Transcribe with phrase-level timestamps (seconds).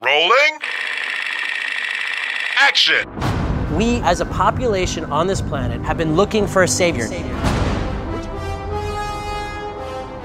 [0.00, 0.58] Rolling.
[2.60, 3.08] Action.
[3.76, 7.06] We, as a population on this planet, have been looking for a savior.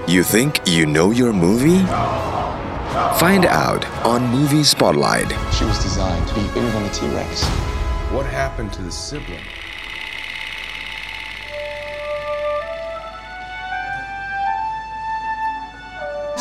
[0.07, 1.83] You think you know your movie?
[3.17, 5.32] Find out on Movie Spotlight.
[5.52, 7.44] She was designed to be bigger than a T-Rex.
[8.12, 9.40] What happened to the sibling?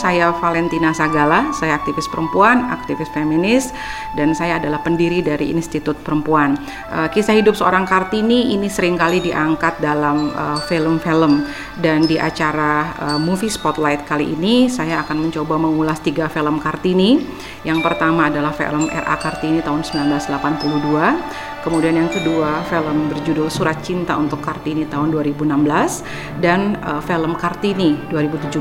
[0.03, 3.71] Saya Valentina Sagala, saya aktivis perempuan, aktivis feminis,
[4.18, 6.59] dan saya adalah pendiri dari Institut Perempuan.
[6.90, 11.46] Uh, kisah hidup seorang Kartini ini sering kali diangkat dalam uh, film-film
[11.79, 17.23] dan di acara uh, Movie Spotlight kali ini saya akan mencoba mengulas tiga film Kartini.
[17.62, 19.17] Yang pertama adalah film R.A.
[19.23, 21.51] Kartini tahun 1982.
[21.62, 27.94] Kemudian yang kedua film berjudul Surat Cinta untuk Kartini tahun 2016 dan uh, film Kartini
[28.11, 28.58] 2017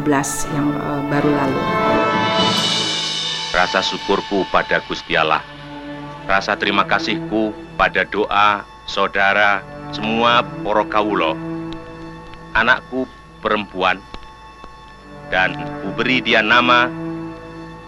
[0.53, 1.61] yang uh, baru lalu.
[3.57, 5.41] Rasa syukurku pada Gusti Allah.
[6.29, 11.33] Rasa terima kasihku pada doa saudara semua poro kawulo.
[12.53, 13.09] Anakku
[13.41, 13.97] perempuan
[15.33, 16.85] dan ku beri dia nama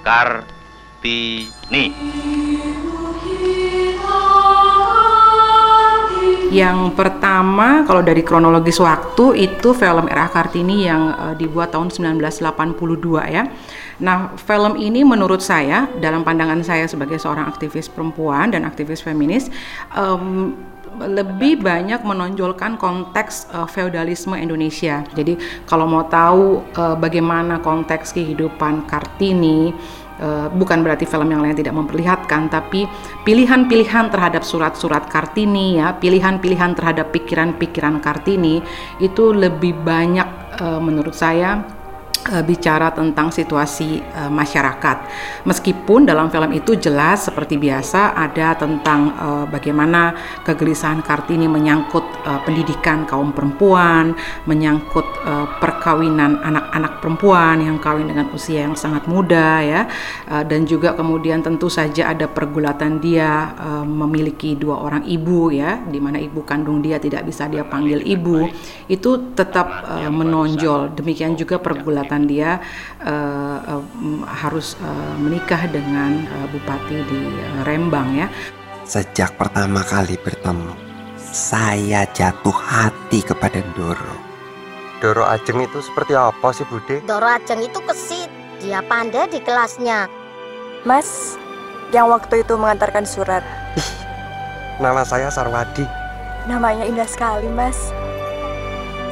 [0.02, 1.94] Kartini.
[6.54, 10.30] Yang pertama kalau dari kronologis waktu itu film R.A.
[10.30, 12.78] Kartini yang uh, dibuat tahun 1982
[13.34, 13.50] ya.
[14.06, 19.50] Nah, film ini menurut saya dalam pandangan saya sebagai seorang aktivis perempuan dan aktivis feminis
[19.98, 20.54] um,
[21.02, 25.02] lebih banyak menonjolkan konteks uh, feodalisme Indonesia.
[25.18, 29.74] Jadi kalau mau tahu uh, bagaimana konteks kehidupan Kartini
[30.14, 32.86] Uh, bukan berarti film yang lain tidak memperlihatkan, tapi
[33.26, 38.62] pilihan-pilihan terhadap surat-surat Kartini ya, pilihan-pilihan terhadap pikiran-pikiran Kartini
[39.02, 41.66] itu lebih banyak uh, menurut saya
[42.30, 44.98] uh, bicara tentang situasi uh, masyarakat.
[45.44, 50.14] Meskipun dalam film itu jelas seperti biasa ada tentang uh, bagaimana
[50.46, 54.14] kegelisahan Kartini menyangkut uh, pendidikan kaum perempuan,
[54.46, 59.82] menyangkut uh, perkawinan anak-anak perempuan yang kawin dengan usia yang sangat muda ya,
[60.30, 65.82] uh, dan juga kemudian tentu saja ada pergulatan dia uh, memiliki dua orang ibu ya,
[65.90, 68.46] di mana ibu kandung dia tidak bisa dia panggil ibu,
[68.86, 70.94] itu tetap uh, menonjol.
[70.94, 72.62] Demikian juga pergulatan kesempatan dia
[73.02, 73.84] uh, uh,
[74.30, 78.28] harus uh, menikah dengan uh, bupati di uh, Rembang ya.
[78.86, 80.76] Sejak pertama kali bertemu,
[81.18, 84.16] saya jatuh hati kepada Doro.
[85.00, 87.00] Doro Ajeng itu seperti apa sih Bude?
[87.08, 88.30] Doro Ajeng itu kesit,
[88.60, 90.08] dia pandai di kelasnya.
[90.84, 91.40] Mas,
[91.96, 93.44] yang waktu itu mengantarkan surat.
[93.80, 93.92] Ih,
[94.84, 95.88] nama saya Sarwadi.
[96.44, 98.03] Namanya indah sekali, Mas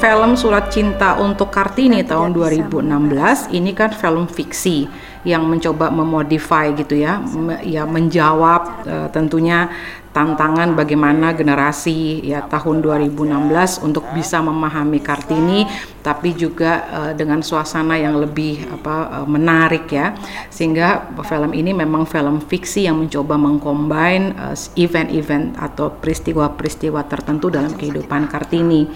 [0.02, 4.90] film Surat Cinta untuk Kartini tahun 2016 ini kan film fiksi
[5.22, 7.22] yang mencoba memodify gitu ya,
[7.62, 9.70] ya menjawab uh, tentunya
[10.10, 15.70] tantangan bagaimana generasi ya tahun 2016 untuk bisa memahami Kartini
[16.02, 20.18] tapi juga uh, dengan suasana yang lebih apa uh, menarik ya.
[20.50, 24.34] Sehingga film ini memang film fiksi yang mencoba mengcombine
[24.74, 28.90] event-event uh, atau peristiwa-peristiwa tertentu dalam kehidupan Kartini.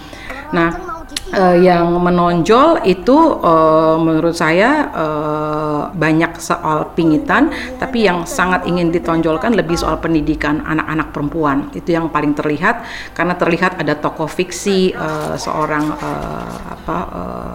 [0.49, 0.94] Nah,
[1.33, 7.49] uh, yang menonjol itu uh, menurut saya uh, banyak soal pingitan,
[7.81, 11.57] tapi yang sangat ingin ditonjolkan lebih soal pendidikan anak-anak perempuan.
[11.73, 12.85] Itu yang paling terlihat
[13.17, 17.53] karena terlihat ada tokoh fiksi uh, seorang uh, apa uh,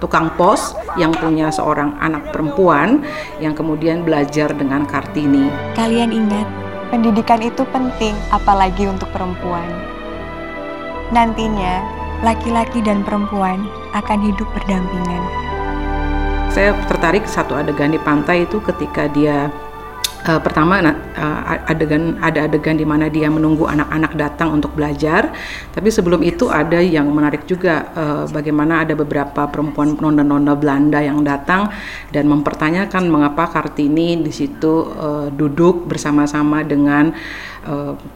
[0.00, 3.04] tukang pos yang punya seorang anak perempuan
[3.38, 5.52] yang kemudian belajar dengan Kartini.
[5.76, 6.48] Kalian ingat,
[6.90, 9.68] pendidikan itu penting apalagi untuk perempuan.
[11.12, 13.66] Nantinya laki-laki dan perempuan
[13.98, 15.22] akan hidup berdampingan.
[16.54, 19.50] Saya tertarik satu adegan di pantai itu ketika dia
[20.28, 25.34] uh, pertama uh, adegan ada adegan di mana dia menunggu anak-anak datang untuk belajar
[25.74, 31.24] tapi sebelum itu ada yang menarik juga uh, bagaimana ada beberapa perempuan nona-nona Belanda yang
[31.26, 31.72] datang
[32.14, 37.10] dan mempertanyakan mengapa Kartini di situ uh, duduk bersama-sama dengan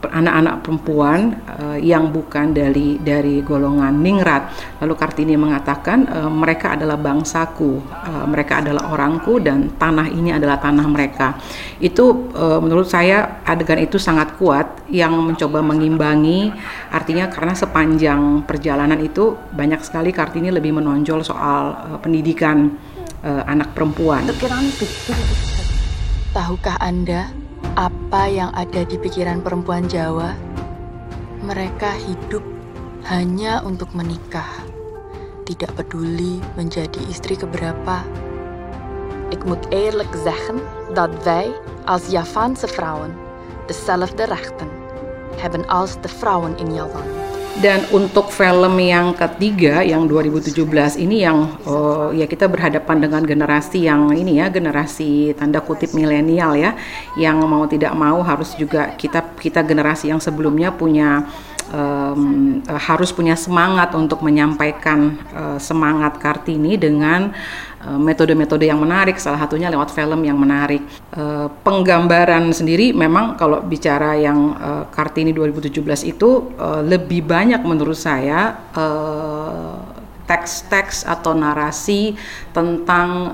[0.03, 4.51] anak-anak uh, perempuan uh, yang bukan dari dari golongan ningrat.
[4.83, 10.59] Lalu Kartini mengatakan uh, mereka adalah bangsaku, uh, mereka adalah orangku dan tanah ini adalah
[10.59, 11.39] tanah mereka.
[11.79, 16.51] Itu uh, menurut saya adegan itu sangat kuat yang mencoba mengimbangi
[16.91, 22.75] artinya karena sepanjang perjalanan itu banyak sekali Kartini lebih menonjol soal uh, pendidikan
[23.23, 24.27] uh, anak perempuan.
[26.35, 27.46] Tahukah Anda
[27.77, 30.33] apa yang ada di pikiran perempuan Jawa.
[31.45, 32.41] Mereka hidup
[33.05, 34.49] hanya untuk menikah,
[35.45, 38.01] tidak peduli menjadi istri keberapa.
[39.29, 40.57] Ik moet eerlijk zeggen,
[40.97, 41.53] dat wij
[41.85, 43.13] als Javaanse vrouwen
[43.69, 44.69] dezelfde rechten
[45.37, 47.26] hebben als de vrouwen in Javan.
[47.57, 50.53] Dan untuk film yang ketiga yang 2017
[51.01, 56.53] ini yang oh, ya kita berhadapan dengan generasi yang ini ya generasi tanda kutip milenial
[56.53, 56.77] ya
[57.17, 61.25] yang mau tidak mau harus juga kita kita generasi yang sebelumnya punya
[61.73, 67.33] um, harus punya semangat untuk menyampaikan uh, semangat Kartini dengan
[67.87, 70.83] Eh, metode-metode yang menarik salah satunya lewat film yang menarik
[71.15, 77.95] uh, penggambaran sendiri memang kalau bicara yang uh, Kartini 2017 itu uh, lebih banyak menurut
[77.95, 78.59] saya
[80.27, 82.19] teks-teks atau narasi
[82.51, 83.31] tentang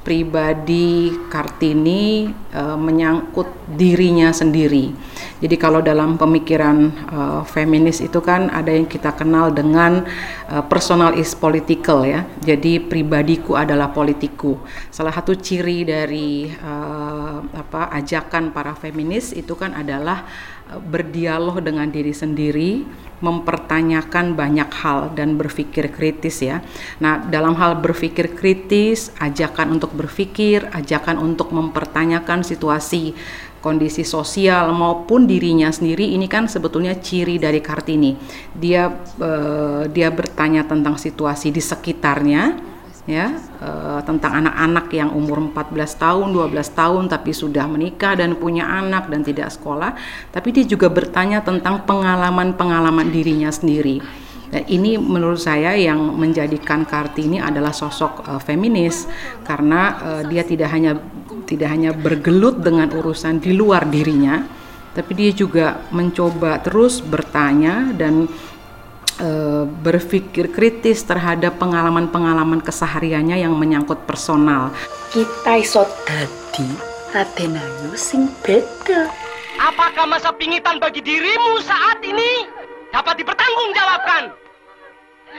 [0.00, 2.32] pribadi Kartini
[2.80, 4.96] menyangkut dirinya sendiri.
[5.44, 10.08] Jadi kalau dalam pemikiran uh, feminis itu kan ada yang kita kenal dengan
[10.48, 12.24] uh, personal is political ya.
[12.40, 14.56] Jadi pribadiku adalah politiku.
[14.88, 20.24] Salah satu ciri dari uh, apa ajakan para feminis itu kan adalah
[20.64, 22.88] berdialog dengan diri sendiri,
[23.20, 26.64] mempertanyakan banyak hal dan berpikir kritis ya.
[27.04, 33.12] Nah, dalam hal berpikir kritis, ajakan untuk berpikir, ajakan untuk mempertanyakan situasi
[33.64, 38.12] kondisi sosial maupun dirinya sendiri ini kan sebetulnya ciri dari Kartini.
[38.52, 42.60] Dia uh, dia bertanya tentang situasi di sekitarnya
[43.08, 48.68] ya uh, tentang anak-anak yang umur 14 tahun, 12 tahun tapi sudah menikah dan punya
[48.68, 49.96] anak dan tidak sekolah,
[50.28, 54.23] tapi dia juga bertanya tentang pengalaman-pengalaman dirinya sendiri.
[54.50, 59.08] Dan ini menurut saya yang menjadikan Kartini adalah sosok uh, feminis
[59.44, 60.96] karena uh, dia tidak hanya
[61.44, 64.40] tidak hanya bergelut dengan urusan di luar dirinya,
[64.96, 68.24] tapi dia juga mencoba terus bertanya dan
[69.14, 74.74] Eh, berpikir kritis terhadap pengalaman-pengalaman kesehariannya yang menyangkut personal.
[75.14, 76.66] Kita iso dadi
[77.14, 79.06] Raden Ayu sing beda.
[79.62, 82.42] Apakah masa pingitan bagi dirimu saat ini
[82.94, 84.22] dapat dipertanggungjawabkan?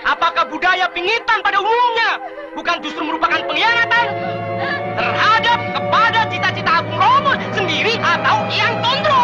[0.04, 2.20] Apakah budaya pingitan pada umumnya
[2.52, 4.06] bukan justru merupakan pengkhianatan
[5.00, 9.24] terhadap kepada cita-cita Agung Romo sendiri atau yang Tondro?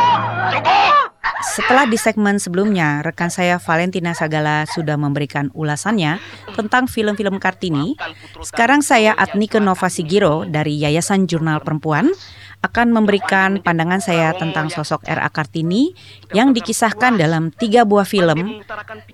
[0.56, 1.12] Cukup!
[1.42, 6.24] Setelah di segmen sebelumnya, rekan saya Valentina Sagala sudah memberikan ulasannya
[6.56, 8.00] tentang film-film Kartini.
[8.40, 12.16] Sekarang saya Adnike Nova Sigiro dari Yayasan Jurnal Perempuan
[12.62, 15.30] akan memberikan pandangan saya tentang sosok R.A.
[15.34, 15.98] Kartini
[16.30, 18.62] yang dikisahkan dalam tiga buah film.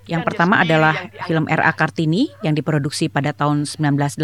[0.04, 1.72] Yang pertama adalah film R.A.
[1.72, 4.20] Kartini yang diproduksi pada tahun 1982.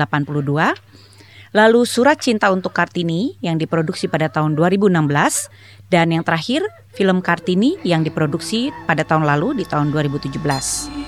[1.54, 4.90] Lalu Surat Cinta untuk Kartini yang diproduksi pada tahun 2016
[5.88, 6.66] dan yang terakhir
[6.98, 11.03] film Kartini yang diproduksi pada tahun lalu di tahun 2017.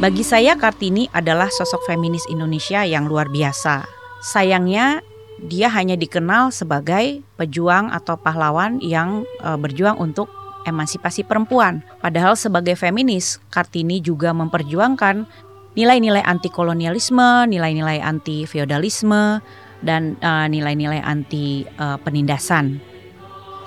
[0.00, 3.84] Bagi saya Kartini adalah sosok feminis Indonesia yang luar biasa.
[4.24, 5.04] Sayangnya
[5.44, 10.32] dia hanya dikenal sebagai pejuang atau pahlawan yang uh, berjuang untuk
[10.64, 11.84] emansipasi perempuan.
[12.00, 15.28] Padahal sebagai feminis, Kartini juga memperjuangkan
[15.76, 19.44] nilai-nilai anti kolonialisme, nilai-nilai anti feodalisme,
[19.84, 22.80] dan uh, nilai-nilai anti uh, penindasan.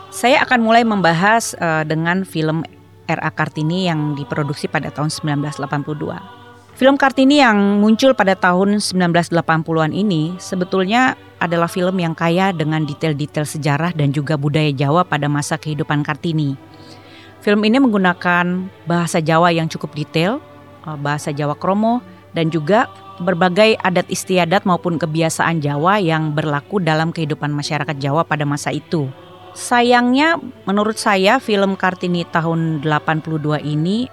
[0.09, 2.65] Saya akan mulai membahas uh, dengan film
[3.07, 3.29] R.A.
[3.31, 6.43] Kartini yang diproduksi pada tahun 1982.
[6.73, 13.45] Film Kartini yang muncul pada tahun 1980-an ini sebetulnya adalah film yang kaya dengan detail-detail
[13.45, 16.57] sejarah dan juga budaya Jawa pada masa kehidupan Kartini.
[17.45, 20.41] Film ini menggunakan bahasa Jawa yang cukup detail,
[21.03, 22.01] bahasa Jawa kromo,
[22.33, 22.89] dan juga
[23.21, 29.11] berbagai adat istiadat maupun kebiasaan Jawa yang berlaku dalam kehidupan masyarakat Jawa pada masa itu.
[29.53, 34.09] Sayangnya menurut saya film Kartini tahun 82 ini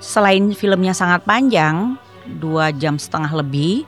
[0.00, 2.00] selain filmnya sangat panjang,
[2.40, 3.84] dua jam setengah lebih,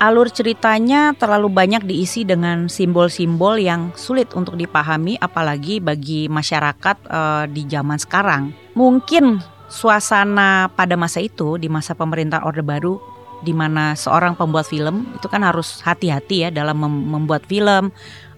[0.00, 7.44] alur ceritanya terlalu banyak diisi dengan simbol-simbol yang sulit untuk dipahami apalagi bagi masyarakat uh,
[7.46, 8.56] di zaman sekarang.
[8.72, 12.98] Mungkin suasana pada masa itu di masa pemerintahan Orde Baru
[13.42, 17.90] di mana seorang pembuat film itu kan harus hati-hati ya dalam mem membuat film,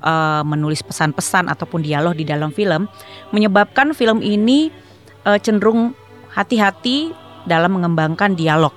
[0.04, 2.86] uh, menulis pesan-pesan ataupun dialog di dalam film,
[3.32, 4.68] menyebabkan film ini
[5.24, 5.96] uh, cenderung
[6.36, 7.16] hati-hati
[7.48, 8.72] dalam mengembangkan dialog,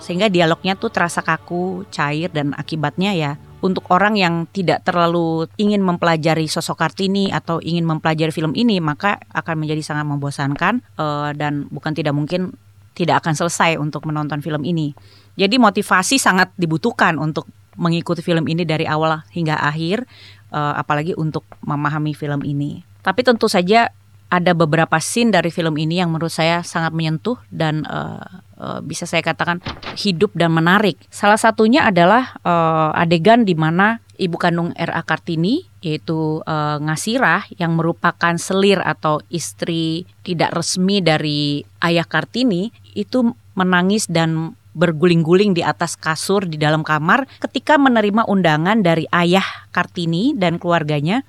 [0.00, 5.84] sehingga dialognya tuh terasa kaku, cair dan akibatnya ya untuk orang yang tidak terlalu ingin
[5.84, 11.68] mempelajari sosok Kartini atau ingin mempelajari film ini maka akan menjadi sangat membosankan uh, dan
[11.68, 12.56] bukan tidak mungkin
[12.96, 14.92] tidak akan selesai untuk menonton film ini.
[15.38, 20.04] Jadi motivasi sangat dibutuhkan untuk mengikuti film ini dari awal hingga akhir,
[20.52, 22.82] uh, apalagi untuk memahami film ini.
[23.00, 23.88] Tapi tentu saja
[24.30, 28.22] ada beberapa scene dari film ini yang menurut saya sangat menyentuh dan uh,
[28.62, 29.58] uh, bisa saya katakan
[29.98, 31.02] hidup dan menarik.
[31.10, 35.02] Salah satunya adalah uh, adegan di mana ibu kandung R.A.
[35.02, 43.34] Kartini yaitu uh, Ngasirah yang merupakan selir atau istri tidak resmi dari ayah Kartini itu
[43.58, 50.32] menangis dan berguling-guling di atas kasur di dalam kamar ketika menerima undangan dari ayah Kartini
[50.32, 51.20] dan keluarganya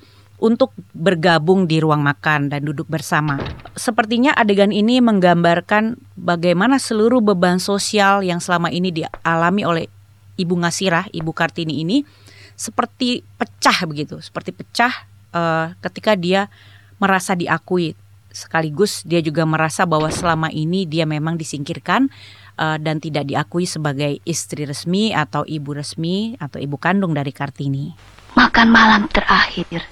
[0.41, 3.37] untuk bergabung di ruang makan dan duduk bersama.
[3.77, 9.85] Sepertinya adegan ini menggambarkan bagaimana seluruh beban sosial yang selama ini dialami oleh
[10.41, 12.01] Ibu Ngasirah, Ibu Kartini ini
[12.57, 15.05] seperti pecah begitu, seperti pecah
[15.37, 16.49] uh, ketika dia
[16.97, 17.93] merasa diakui.
[18.31, 22.07] Sekaligus dia juga merasa bahwa selama ini dia memang disingkirkan
[22.57, 27.93] uh, dan tidak diakui sebagai istri resmi atau ibu resmi atau ibu kandung dari Kartini.
[28.33, 29.83] Makan malam terakhir.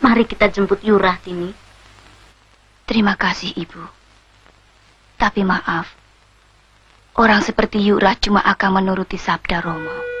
[0.00, 1.50] Mari kita jemput Yurah Tini.
[2.88, 3.84] Terima kasih ibu.
[5.18, 5.92] Tapi maaf,
[7.18, 10.17] orang seperti Yurah cuma akan menuruti sabda Romo.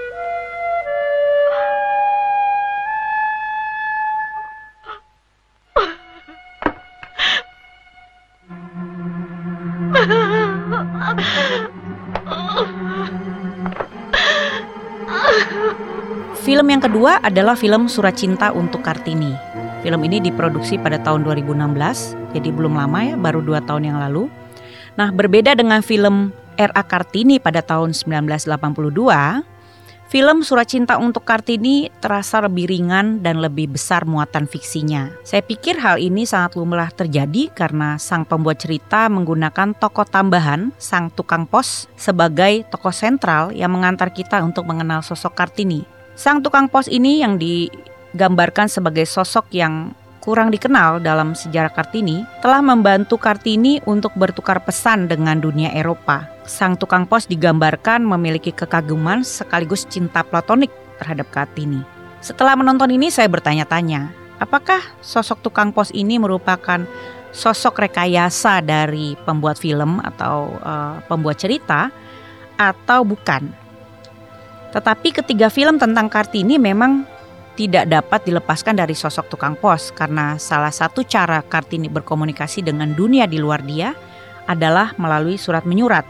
[16.58, 19.30] Film yang kedua adalah film Surat Cinta untuk Kartini.
[19.86, 24.26] Film ini diproduksi pada tahun 2016, jadi belum lama ya, baru dua tahun yang lalu.
[24.98, 26.82] Nah, berbeda dengan film R.A.
[26.82, 28.50] Kartini pada tahun 1982,
[30.10, 35.14] Film Surat Cinta untuk Kartini terasa lebih ringan dan lebih besar muatan fiksinya.
[35.22, 41.14] Saya pikir hal ini sangat lumrah terjadi karena sang pembuat cerita menggunakan tokoh tambahan, sang
[41.14, 45.97] tukang pos, sebagai tokoh sentral yang mengantar kita untuk mengenal sosok Kartini.
[46.18, 52.58] Sang tukang pos ini yang digambarkan sebagai sosok yang kurang dikenal dalam sejarah Kartini, telah
[52.58, 56.26] membantu Kartini untuk bertukar pesan dengan dunia Eropa.
[56.42, 61.86] Sang tukang pos digambarkan memiliki kekaguman sekaligus cinta platonik terhadap Kartini.
[62.18, 64.10] Setelah menonton ini saya bertanya-tanya,
[64.42, 66.82] apakah sosok tukang pos ini merupakan
[67.30, 71.94] sosok rekayasa dari pembuat film atau uh, pembuat cerita
[72.58, 73.67] atau bukan?
[74.72, 77.08] Tetapi ketiga film tentang Kartini memang
[77.58, 83.26] tidak dapat dilepaskan dari sosok tukang pos karena salah satu cara Kartini berkomunikasi dengan dunia
[83.26, 83.96] di luar dia
[84.46, 86.06] adalah melalui surat menyurat.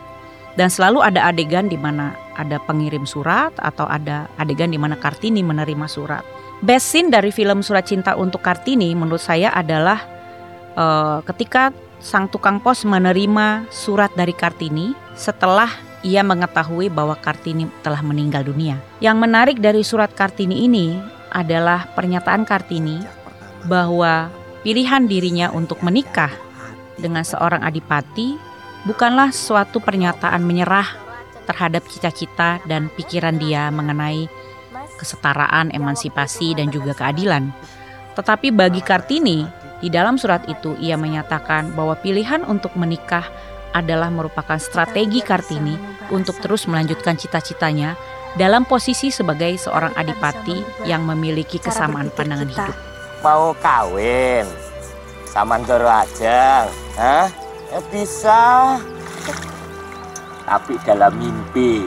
[0.58, 5.40] Dan selalu ada adegan di mana ada pengirim surat atau ada adegan di mana Kartini
[5.40, 6.26] menerima surat.
[6.58, 10.02] Best scene dari film Surat Cinta untuk Kartini menurut saya adalah
[10.74, 11.70] uh, ketika
[12.02, 15.70] sang tukang pos menerima surat dari Kartini setelah
[16.06, 18.78] ia mengetahui bahwa Kartini telah meninggal dunia.
[19.02, 20.98] Yang menarik dari surat Kartini ini
[21.34, 23.02] adalah pernyataan Kartini
[23.66, 24.30] bahwa
[24.62, 26.30] pilihan dirinya untuk menikah
[26.98, 28.38] dengan seorang adipati
[28.86, 30.86] bukanlah suatu pernyataan menyerah
[31.48, 34.28] terhadap cita-cita dan pikiran dia mengenai
[34.98, 37.54] kesetaraan, emansipasi, dan juga keadilan.
[38.18, 39.46] Tetapi bagi Kartini,
[39.78, 43.22] di dalam surat itu ia menyatakan bahwa pilihan untuk menikah
[43.72, 45.76] adalah merupakan strategi Kartini
[46.12, 47.98] untuk terus melanjutkan cita-citanya
[48.36, 52.76] dalam posisi sebagai seorang adipati yang memiliki kesamaan pandangan hidup.
[53.24, 54.46] Mau kawin
[55.28, 57.28] sama Ndoro Ajeng, Hah?
[57.68, 58.40] Ya bisa.
[60.48, 61.84] Tapi dalam mimpi.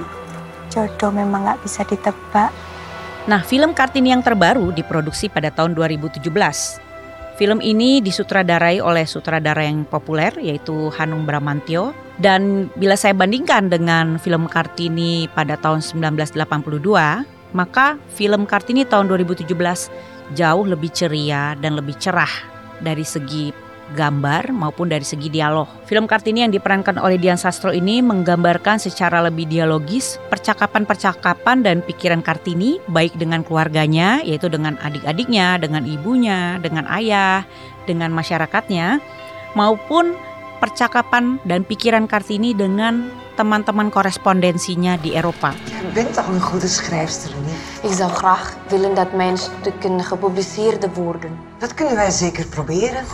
[0.70, 2.54] Jodoh memang nggak bisa ditebak.
[3.26, 6.91] Nah, film Kartini yang terbaru diproduksi pada tahun 2017.
[7.42, 11.90] Film ini disutradarai oleh sutradara yang populer yaitu Hanung Bramantyo.
[12.22, 16.38] Dan bila saya bandingkan dengan film Kartini pada tahun 1982,
[17.58, 19.58] maka film Kartini tahun 2017
[20.38, 22.30] jauh lebih ceria dan lebih cerah
[22.78, 25.68] dari segi gambar maupun dari segi dialog.
[25.86, 32.24] Film Kartini yang diperankan oleh Dian Sastro ini menggambarkan secara lebih dialogis percakapan-percakapan dan pikiran
[32.24, 37.44] Kartini baik dengan keluarganya yaitu dengan adik-adiknya, dengan ibunya, dengan ayah,
[37.86, 39.04] dengan masyarakatnya
[39.54, 40.16] maupun
[40.62, 45.58] percakapan dan pikiran Kartini dengan teman-teman korespondensinya di Eropa.
[45.82, 47.90] Je bent toch een goede schrijfster, niet?
[47.92, 51.40] Ik zou graag willen dat mijn stukken gepubliceerd worden.
[51.58, 53.06] Dat kunnen wij zeker proberen.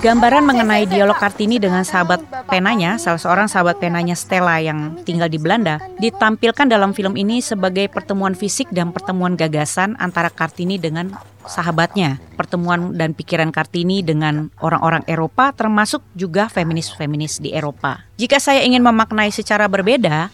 [0.00, 5.36] Gambaran mengenai dialog Kartini dengan sahabat penanya, salah seorang sahabat penanya Stella yang tinggal di
[5.36, 11.12] Belanda, ditampilkan dalam film ini sebagai pertemuan fisik dan pertemuan gagasan antara Kartini dengan
[11.44, 12.16] sahabatnya.
[12.32, 18.00] Pertemuan dan pikiran Kartini dengan orang-orang Eropa termasuk juga feminis-feminis di Eropa.
[18.16, 20.32] Jika saya ingin memaknai secara berbeda,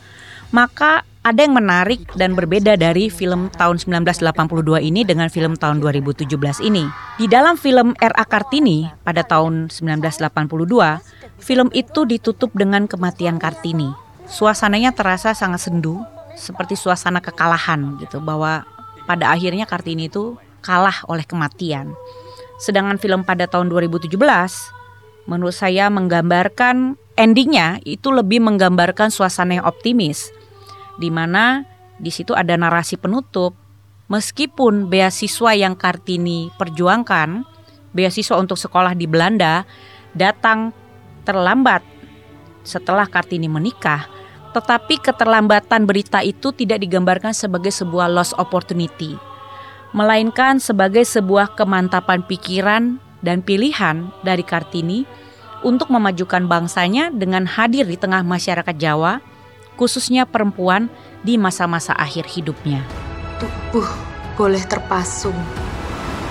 [0.57, 6.31] maka ada yang menarik dan berbeda dari film tahun 1982 ini dengan film tahun 2017
[6.65, 6.87] ini.
[7.19, 8.25] Di dalam film R.A.
[8.25, 13.93] Kartini pada tahun 1982, Film itu ditutup dengan kematian Kartini.
[14.27, 16.01] Suasananya terasa sangat sendu,
[16.35, 18.65] seperti suasana kekalahan gitu bahwa
[19.05, 21.93] pada akhirnya Kartini itu kalah oleh kematian.
[22.57, 24.17] Sedangkan film pada tahun 2017
[25.29, 30.33] menurut saya menggambarkan endingnya itu lebih menggambarkan suasana yang optimis
[30.97, 31.65] di mana
[31.97, 33.57] di situ ada narasi penutup.
[34.07, 37.43] Meskipun beasiswa yang Kartini perjuangkan
[37.91, 39.67] beasiswa untuk sekolah di Belanda
[40.15, 40.71] datang
[41.27, 41.83] terlambat
[42.63, 44.07] setelah Kartini menikah,
[44.55, 49.19] tetapi keterlambatan berita itu tidak digambarkan sebagai sebuah lost opportunity,
[49.91, 55.03] melainkan sebagai sebuah kemantapan pikiran dan pilihan dari Kartini
[55.67, 59.19] untuk memajukan bangsanya dengan hadir di tengah masyarakat Jawa,
[59.77, 60.89] khususnya perempuan
[61.23, 62.83] di masa-masa akhir hidupnya.
[63.39, 63.87] Tubuh
[64.37, 65.37] boleh terpasung,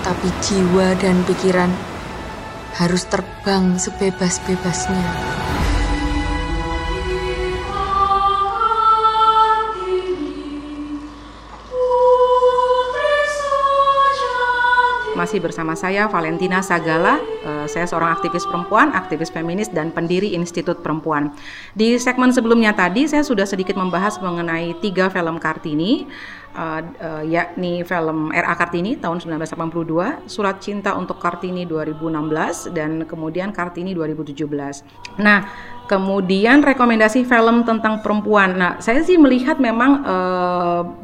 [0.02, 1.70] tapi jiwa dan pikiran
[2.76, 5.35] harus terbang sebebas-bebasnya.
[15.16, 20.84] Masih bersama saya Valentina Sagala, uh, saya seorang aktivis perempuan, aktivis feminis dan pendiri Institut
[20.84, 21.32] Perempuan.
[21.72, 26.04] Di segmen sebelumnya tadi saya sudah sedikit membahas mengenai tiga film Kartini,
[26.52, 28.60] uh, uh, yakni film R.A.
[28.60, 35.16] Kartini tahun 1982, Surat Cinta untuk Kartini 2016, dan kemudian Kartini 2017.
[35.16, 35.48] Nah,
[35.88, 38.52] kemudian rekomendasi film tentang perempuan.
[38.52, 40.04] Nah, saya sih melihat memang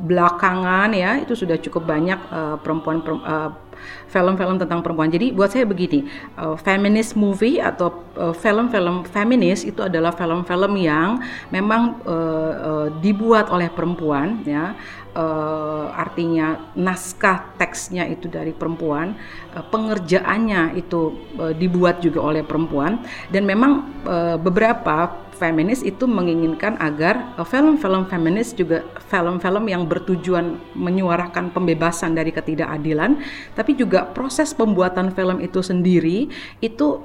[0.04, 2.21] belakangan ya itu sudah cukup banyak
[2.61, 3.62] perempuan uh,
[4.10, 5.08] film-film tentang perempuan.
[5.08, 11.20] Jadi buat saya begini, uh, feminist movie atau uh, film-film feminis itu adalah film-film yang
[11.48, 14.76] memang uh, uh, dibuat oleh perempuan ya.
[15.12, 19.12] Uh, artinya naskah teksnya itu dari perempuan,
[19.52, 22.97] uh, pengerjaannya itu uh, dibuat juga oleh perempuan.
[23.28, 31.52] Dan memang uh, beberapa feminis itu menginginkan agar film-film feminis juga film-film yang bertujuan menyuarakan
[31.52, 33.21] pembebasan dari ketidakadilan,
[33.52, 36.33] tapi juga proses pembuatan film itu sendiri
[36.64, 37.05] itu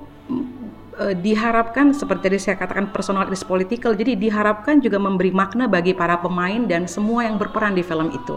[0.97, 5.93] uh, diharapkan seperti tadi saya katakan personal is political jadi diharapkan juga memberi makna bagi
[5.93, 8.35] para pemain dan semua yang berperan di film itu.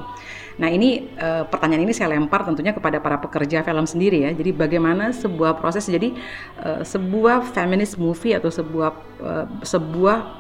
[0.61, 4.31] Nah ini uh, pertanyaan ini saya lempar tentunya kepada para pekerja film sendiri ya.
[4.37, 6.13] Jadi bagaimana sebuah proses jadi
[6.61, 8.91] uh, sebuah feminist movie atau sebuah
[9.25, 10.39] uh, sebuah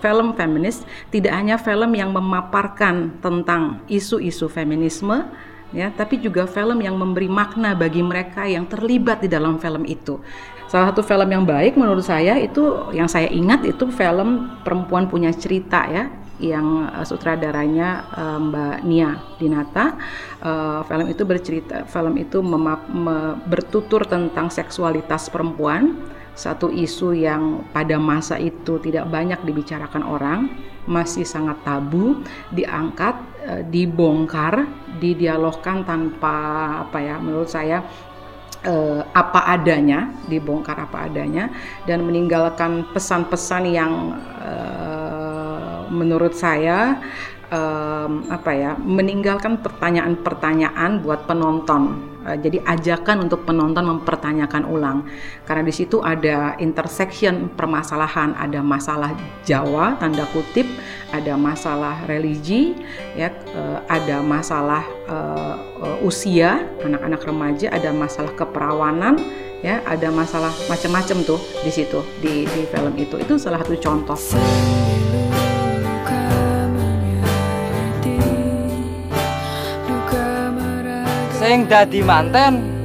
[0.00, 0.80] film feminis
[1.12, 5.28] tidak hanya film yang memaparkan tentang isu-isu feminisme
[5.76, 10.20] ya, tapi juga film yang memberi makna bagi mereka yang terlibat di dalam film itu.
[10.66, 15.30] Salah satu film yang baik menurut saya itu yang saya ingat itu film Perempuan Punya
[15.30, 19.96] Cerita ya yang uh, sutradaranya uh, Mbak Nia Dinata.
[20.42, 25.96] Uh, film itu bercerita, film itu memap, me, bertutur tentang seksualitas perempuan,
[26.36, 30.52] satu isu yang pada masa itu tidak banyak dibicarakan orang,
[30.84, 32.20] masih sangat tabu,
[32.52, 33.16] diangkat,
[33.72, 34.68] dibongkar,
[35.00, 36.36] didialogkan tanpa
[36.86, 37.80] apa ya, menurut saya
[38.66, 41.48] uh, apa adanya, dibongkar apa adanya,
[41.86, 46.98] dan meninggalkan pesan-pesan yang uh, menurut saya
[47.50, 52.14] um, apa ya meninggalkan pertanyaan-pertanyaan buat penonton.
[52.26, 55.06] Uh, jadi ajakan untuk penonton mempertanyakan ulang
[55.46, 59.14] karena di situ ada intersection permasalahan, ada masalah
[59.46, 60.66] Jawa tanda kutip,
[61.14, 62.74] ada masalah religi,
[63.14, 69.18] ya, uh, ada masalah uh, uh, usia anak-anak remaja, ada masalah keperawanan
[69.64, 74.18] ya ada masalah macam-macam tuh di situ di di film itu itu salah satu contoh.
[81.36, 82.76] sing dadi manten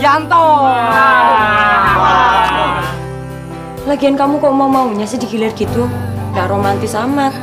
[0.00, 0.64] Yanto.
[3.84, 5.84] Lagian kamu kok mau maunya sih digilir gitu?
[6.32, 7.36] Gak romantis amat.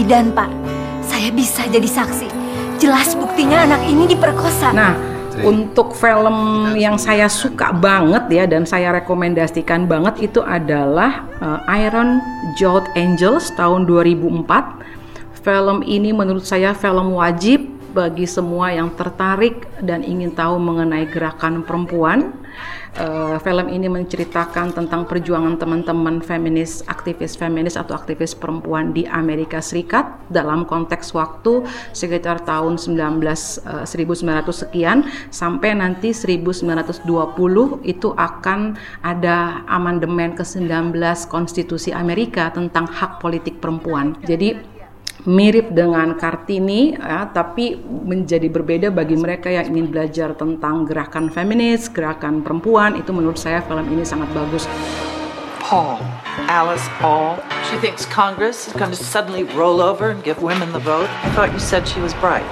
[0.00, 0.48] Bidan, Pak.
[1.04, 2.28] Saya bisa jadi saksi.
[2.80, 4.72] Jelas buktinya anak ini diperkosa.
[4.72, 4.96] Nah,
[5.44, 12.24] untuk film yang saya suka banget ya dan saya rekomendasikan banget itu adalah uh, Iron
[12.56, 15.44] Jawed Angels tahun 2004.
[15.44, 21.60] Film ini menurut saya film wajib bagi semua yang tertarik dan ingin tahu mengenai gerakan
[21.60, 22.32] perempuan
[22.98, 29.62] uh, film ini menceritakan tentang perjuangan teman-teman feminis, aktivis feminis atau aktivis perempuan di Amerika
[29.62, 33.20] Serikat dalam konteks waktu sekitar tahun 19
[33.66, 37.06] uh, 1900 sekian sampai nanti 1920
[37.86, 38.74] itu akan
[39.04, 40.96] ada amandemen ke-19
[41.28, 44.16] Konstitusi Amerika tentang hak politik perempuan.
[44.24, 44.69] Jadi
[45.28, 51.92] mirip dengan Kartini ya, tapi menjadi berbeda bagi mereka yang ingin belajar tentang gerakan feminis,
[51.92, 54.64] gerakan perempuan itu menurut saya film ini sangat bagus.
[55.60, 56.02] Paul,
[56.50, 57.38] Alice Paul.
[57.70, 61.06] She thinks Congress is going to suddenly roll over and give women the vote.
[61.22, 62.46] I thought you said she was bright.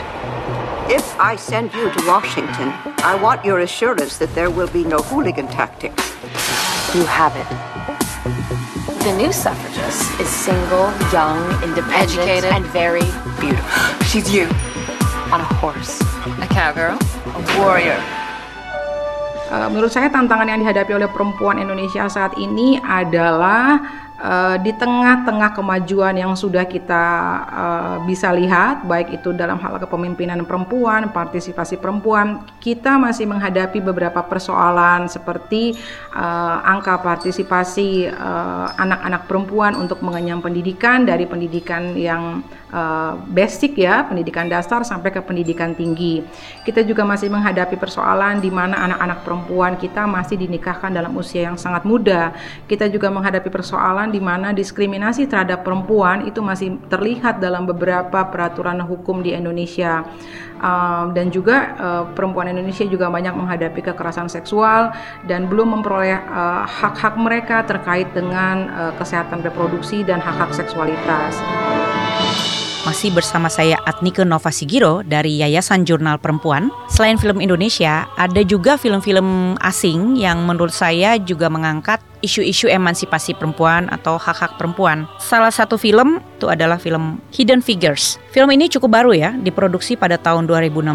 [0.86, 4.98] If I send you to Washington, I want your assurance that there will be no
[4.98, 6.14] hooligan tactics.
[6.94, 7.77] You have it.
[9.06, 12.50] The new suffragist is single, young, independent, Educated.
[12.52, 13.06] and very
[13.40, 13.64] beautiful.
[14.04, 14.44] She's you.
[15.32, 16.02] On a horse.
[16.42, 16.98] A cowgirl.
[17.32, 17.96] A warrior.
[19.48, 23.80] Uh, menurut saya tantangan yang dihadapi oleh perempuan Indonesia saat ini adalah
[24.18, 27.04] uh, di tengah-tengah kemajuan yang sudah kita
[27.48, 34.20] uh, bisa lihat, baik itu dalam hal kepemimpinan perempuan, partisipasi perempuan, kita masih menghadapi beberapa
[34.26, 35.78] persoalan seperti
[36.14, 38.10] uh, angka partisipasi
[38.78, 42.42] anak-anak perempuan untuk mengenyam pendidikan dari pendidikan yang
[43.32, 46.20] basic ya, pendidikan dasar sampai ke pendidikan tinggi.
[46.66, 51.56] Kita juga masih menghadapi persoalan di mana anak-anak perempuan kita masih dinikahkan dalam usia yang
[51.56, 52.36] sangat muda.
[52.68, 58.80] Kita juga menghadapi persoalan di mana diskriminasi terhadap perempuan itu masih terlihat dalam beberapa peraturan
[58.84, 60.04] hukum di Indonesia.
[60.58, 64.90] Uh, dan juga uh, perempuan Indonesia juga banyak menghadapi kekerasan seksual
[65.30, 66.18] dan belum memperoleh
[66.66, 71.38] hak-hak uh, mereka terkait dengan uh, kesehatan reproduksi dan hak-hak seksualitas.
[72.86, 76.70] Masih bersama saya Atnike Nova Sigiro dari Yayasan Jurnal Perempuan.
[76.86, 83.86] Selain film Indonesia, ada juga film-film asing yang menurut saya juga mengangkat isu-isu emansipasi perempuan
[83.90, 85.06] atau hak-hak perempuan.
[85.22, 88.18] Salah satu film itu adalah film Hidden Figures.
[88.34, 90.86] Film ini cukup baru ya, diproduksi pada tahun 2016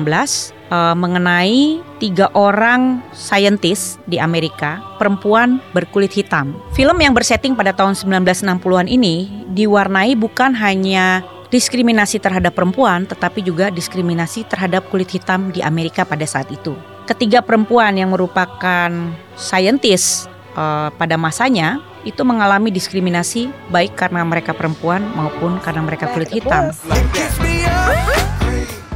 [0.72, 6.56] uh, mengenai tiga orang saintis di Amerika, perempuan berkulit hitam.
[6.76, 13.69] Film yang bersetting pada tahun 1960-an ini diwarnai bukan hanya diskriminasi terhadap perempuan, tetapi juga
[13.69, 16.73] diskriminasi terhadap kulit hitam di Amerika pada saat itu.
[17.05, 18.89] Ketiga perempuan yang merupakan
[19.37, 20.25] saintis
[20.57, 26.73] uh, pada masanya itu mengalami diskriminasi baik karena mereka perempuan maupun karena mereka kulit hitam.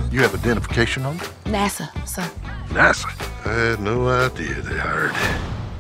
[0.09, 2.25] You have identification on NASA, sir.
[2.73, 3.05] NASA.
[3.45, 5.13] I had no idea they hired.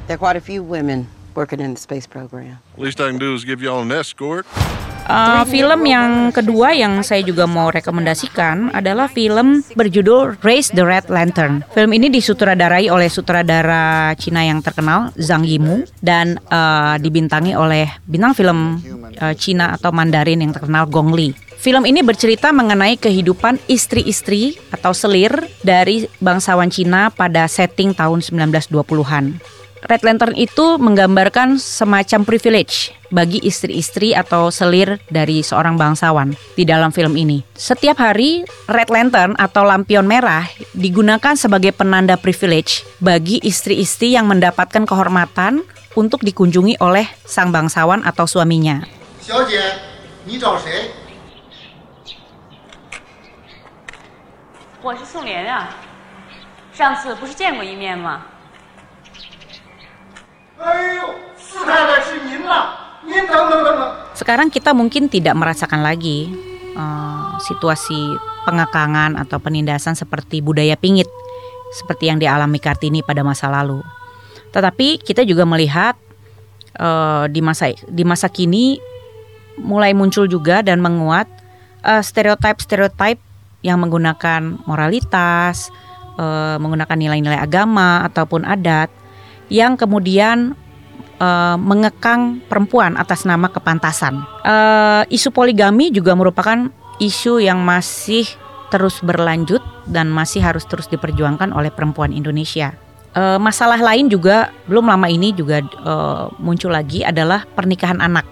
[0.05, 2.61] There are quite a few women working in the space program.
[2.77, 4.45] Least I can do is give y'all an escort.
[5.07, 11.07] Uh, film yang kedua yang saya juga mau rekomendasikan adalah film berjudul Raise the Red
[11.07, 11.63] Lantern.
[11.71, 18.35] Film ini disutradarai oleh sutradara Cina yang terkenal Zhang Yimou dan uh, dibintangi oleh bintang
[18.35, 18.83] film
[19.23, 21.31] uh, Cina atau Mandarin yang terkenal Gong Li.
[21.57, 25.31] Film ini bercerita mengenai kehidupan istri-istri atau selir
[25.63, 29.56] dari bangsawan Cina pada setting tahun 1920-an.
[29.85, 36.89] Red Lantern itu menggambarkan semacam privilege bagi istri-istri atau selir dari seorang bangsawan di dalam
[36.89, 37.45] film ini.
[37.53, 44.89] Setiap hari, Red Lantern atau lampion merah digunakan sebagai penanda privilege bagi istri-istri yang mendapatkan
[44.89, 45.61] kehormatan
[45.93, 48.81] untuk dikunjungi oleh sang bangsawan atau suaminya.
[49.27, 49.43] 小
[60.62, 62.78] 哎呦，四太太是您呐！
[63.02, 63.82] 您等等等等。
[64.14, 66.30] Sekarang kita mungkin tidak merasakan lagi
[66.78, 68.14] uh, situasi
[68.46, 71.10] pengekangan atau penindasan seperti budaya pingit
[71.72, 73.82] seperti yang dialami Kartini pada masa lalu.
[74.52, 75.96] Tetapi kita juga melihat
[76.78, 78.76] uh, di masa di masa kini
[79.58, 81.26] mulai muncul juga dan menguat
[81.82, 83.18] uh, stereotip-stereotip
[83.64, 85.72] yang menggunakan moralitas,
[86.20, 88.92] uh, menggunakan nilai-nilai agama ataupun adat
[89.47, 90.55] yang kemudian
[91.21, 94.23] uh, mengekang perempuan atas nama kepantasan.
[94.45, 98.25] Uh, isu poligami juga merupakan isu yang masih
[98.67, 102.75] terus berlanjut dan masih harus terus diperjuangkan oleh perempuan Indonesia.
[103.17, 108.27] Uh, masalah lain juga belum lama ini juga uh, muncul lagi adalah pernikahan anak.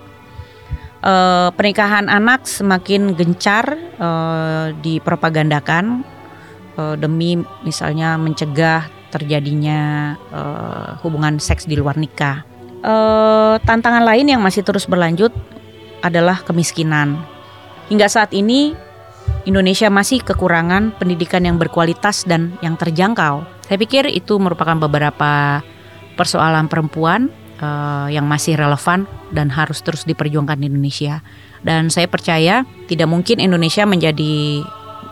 [1.06, 3.78] Uh, pernikahan anak semakin gencar
[4.82, 6.02] dipropagandakan
[7.00, 12.46] demi misalnya mencegah terjadinya uh, hubungan seks di luar nikah.
[12.86, 15.34] Uh, tantangan lain yang masih terus berlanjut
[16.06, 17.18] adalah kemiskinan.
[17.90, 18.78] Hingga saat ini
[19.46, 23.46] Indonesia masih kekurangan pendidikan yang berkualitas dan yang terjangkau.
[23.66, 25.62] Saya pikir itu merupakan beberapa
[26.14, 31.26] persoalan perempuan uh, yang masih relevan dan harus terus diperjuangkan di Indonesia.
[31.66, 34.62] Dan saya percaya tidak mungkin Indonesia menjadi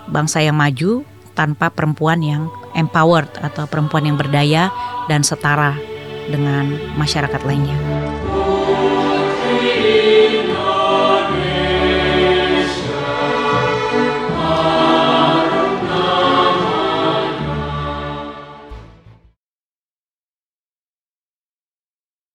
[0.10, 1.01] bangsa yang maju
[1.34, 4.69] tanpa perempuan yang empowered atau perempuan yang berdaya
[5.07, 5.77] dan setara
[6.29, 7.77] dengan masyarakat lainnya.